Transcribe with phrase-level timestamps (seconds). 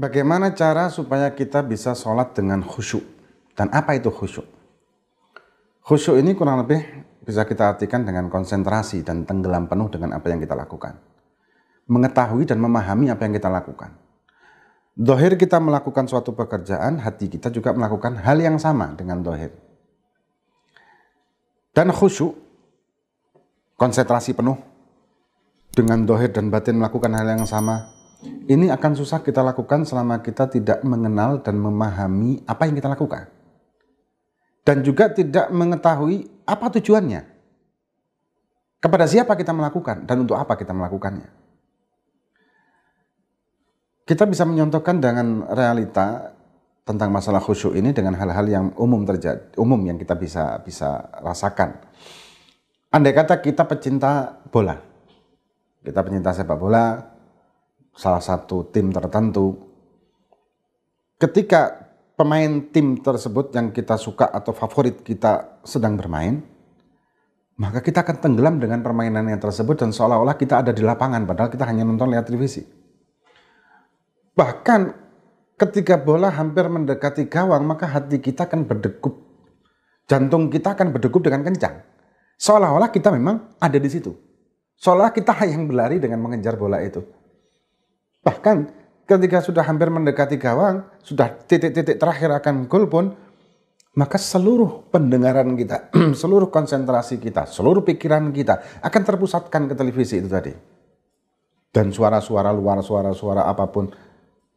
[0.00, 3.04] Bagaimana cara supaya kita bisa sholat dengan khusyuk?
[3.52, 4.48] Dan apa itu khusyuk?
[5.84, 6.80] Khusyuk ini kurang lebih
[7.20, 10.96] bisa kita artikan dengan konsentrasi dan tenggelam penuh dengan apa yang kita lakukan.
[11.84, 13.92] Mengetahui dan memahami apa yang kita lakukan.
[14.96, 19.52] Dohir kita melakukan suatu pekerjaan, hati kita juga melakukan hal yang sama dengan dohir.
[21.76, 22.40] Dan khusyuk,
[23.76, 24.56] konsentrasi penuh,
[25.76, 30.44] dengan dohir dan batin melakukan hal yang sama, ini akan susah kita lakukan selama kita
[30.52, 33.32] tidak mengenal dan memahami apa yang kita lakukan.
[34.60, 37.22] Dan juga tidak mengetahui apa tujuannya.
[38.80, 41.28] Kepada siapa kita melakukan dan untuk apa kita melakukannya.
[44.04, 46.34] Kita bisa menyontohkan dengan realita
[46.82, 51.78] tentang masalah khusyuk ini dengan hal-hal yang umum terjadi, umum yang kita bisa bisa rasakan.
[52.90, 54.74] Andai kata kita pecinta bola,
[55.86, 56.98] kita pecinta sepak bola,
[57.94, 59.56] salah satu tim tertentu,
[61.20, 66.44] ketika pemain tim tersebut yang kita suka atau favorit kita sedang bermain,
[67.60, 71.52] maka kita akan tenggelam dengan permainan yang tersebut dan seolah-olah kita ada di lapangan padahal
[71.52, 72.64] kita hanya nonton lihat televisi.
[74.32, 74.80] Bahkan
[75.60, 79.12] ketika bola hampir mendekati gawang maka hati kita akan berdegup.
[80.08, 81.84] Jantung kita akan berdegup dengan kencang.
[82.40, 84.16] Seolah-olah kita memang ada di situ.
[84.80, 87.04] Seolah kita yang berlari dengan mengejar bola itu.
[88.20, 88.56] Bahkan
[89.08, 93.16] ketika sudah hampir mendekati gawang, sudah titik-titik terakhir akan gol pun,
[93.96, 95.90] maka seluruh pendengaran kita,
[96.20, 100.54] seluruh konsentrasi kita, seluruh pikiran kita akan terpusatkan ke televisi itu tadi.
[101.70, 103.90] Dan suara-suara luar, suara-suara apa pun,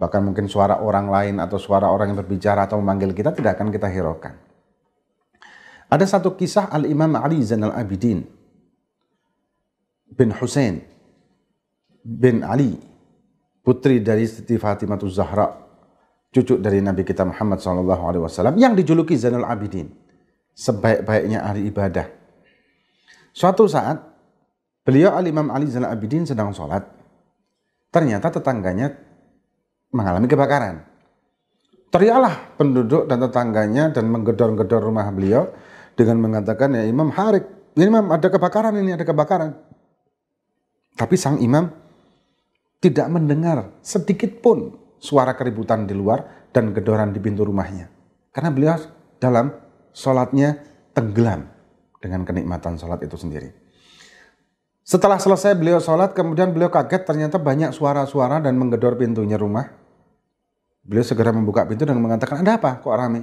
[0.00, 3.68] bahkan mungkin suara orang lain atau suara orang yang berbicara atau memanggil kita tidak akan
[3.72, 4.34] kita hiraukan.
[5.88, 8.20] Ada satu kisah Al-Imam Ali Zainal Abidin
[10.12, 10.84] bin Hussein
[12.04, 12.76] bin Ali
[13.68, 15.44] putri dari Siti Fatimah Zahra,
[16.32, 19.92] cucu dari Nabi kita Muhammad SAW yang dijuluki Zainal Abidin,
[20.56, 22.08] sebaik-baiknya ahli ibadah.
[23.36, 24.00] Suatu saat,
[24.88, 26.80] beliau Al-Imam Ali Zainal Abidin sedang sholat.
[27.92, 28.96] Ternyata tetangganya
[29.92, 30.88] mengalami kebakaran.
[31.92, 35.44] Teriaklah penduduk dan tetangganya dan menggedor-gedor rumah beliau
[35.92, 37.44] dengan mengatakan, ya Imam Harik,
[37.76, 39.52] Imam ada kebakaran ini, ada kebakaran.
[40.96, 41.68] Tapi sang imam
[42.78, 47.90] tidak mendengar sedikit pun suara keributan di luar dan gedoran di pintu rumahnya.
[48.30, 48.78] Karena beliau
[49.18, 49.50] dalam
[49.90, 50.62] sholatnya
[50.94, 51.46] tenggelam
[51.98, 53.50] dengan kenikmatan sholat itu sendiri.
[54.88, 59.68] Setelah selesai beliau sholat, kemudian beliau kaget ternyata banyak suara-suara dan menggedor pintunya rumah.
[60.80, 63.20] Beliau segera membuka pintu dan mengatakan, ada apa kok rame?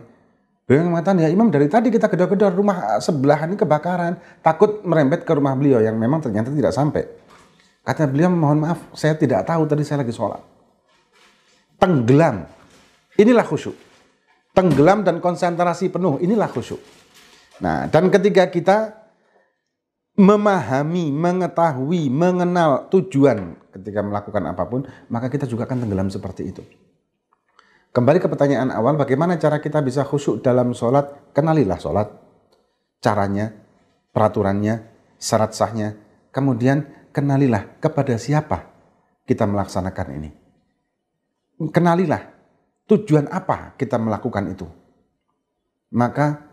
[0.70, 4.22] Beliau mengatakan, ya imam dari tadi kita gedor-gedor rumah sebelah ini kebakaran.
[4.46, 7.25] Takut merembet ke rumah beliau yang memang ternyata tidak sampai.
[7.86, 10.42] Kata beliau, mohon maaf, saya tidak tahu tadi saya lagi sholat.
[11.78, 12.50] Tenggelam.
[13.22, 13.78] Inilah khusyuk.
[14.58, 16.82] Tenggelam dan konsentrasi penuh, inilah khusyuk.
[17.62, 18.78] Nah, dan ketika kita
[20.18, 26.64] memahami, mengetahui, mengenal tujuan ketika melakukan apa pun, maka kita juga akan tenggelam seperti itu.
[27.92, 31.32] Kembali ke pertanyaan awal, bagaimana cara kita bisa khusyuk dalam sholat?
[31.32, 32.08] Kenalilah sholat,
[33.00, 33.56] caranya,
[34.12, 34.84] peraturannya,
[35.20, 35.96] syarat sahnya,
[36.32, 36.84] kemudian
[37.16, 38.68] kenalilah kepada siapa
[39.24, 40.30] kita melaksanakan ini.
[41.72, 42.20] Kenalilah
[42.92, 44.68] tujuan apa kita melakukan itu.
[45.96, 46.44] Maka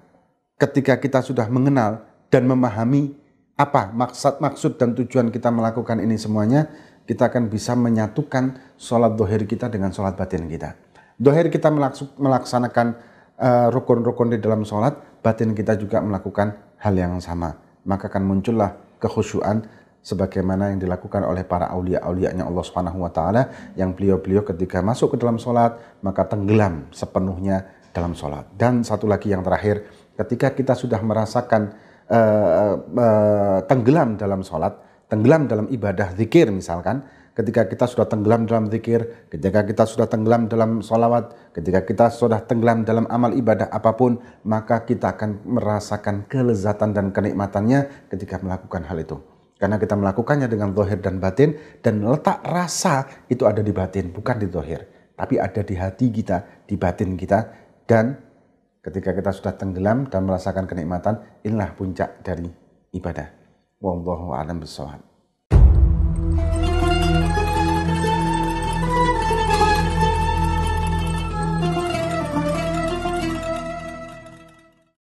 [0.55, 3.19] ketika kita sudah mengenal dan memahami
[3.59, 6.71] apa maksud maksud dan tujuan kita melakukan ini semuanya,
[7.11, 10.79] kita akan bisa menyatukan sholat dohir kita dengan sholat batin kita.
[11.19, 11.75] Dohir kita
[12.23, 12.87] melaksanakan
[13.35, 17.59] eh, rukun-rukun di dalam sholat, batin kita juga melakukan hal yang sama.
[17.83, 23.95] Maka akan muncullah kekhusyuan sebagaimana yang dilakukan oleh para aulia-aulianya Allah Subhanahu wa taala yang
[23.95, 28.49] beliau-beliau ketika masuk ke dalam salat maka tenggelam sepenuhnya dalam salat.
[28.59, 31.77] Dan satu lagi yang terakhir, ketika kita sudah merasakan
[32.11, 34.75] uh, uh, tenggelam dalam salat,
[35.07, 37.05] tenggelam dalam ibadah zikir misalkan,
[37.37, 42.41] ketika kita sudah tenggelam dalam zikir, ketika kita sudah tenggelam dalam sholawat, ketika kita sudah
[42.43, 48.89] tenggelam dalam amal ibadah apa pun, maka kita akan merasakan kelezatan dan kenikmatannya ketika melakukan
[48.89, 49.32] hal itu.
[49.63, 54.43] Karena kita melakukannya dengan zohir dan batin dan letak rasa itu ada di batin, bukan
[54.43, 54.83] di zohir.
[55.15, 57.47] Tapi ada di hati kita, di batin kita.
[57.87, 58.11] Dan
[58.83, 62.51] ketika kita sudah tenggelam dan merasakan kenikmatan, inilah puncak dari
[62.91, 63.31] ibadah.
[63.79, 64.59] Wallahu a'lam.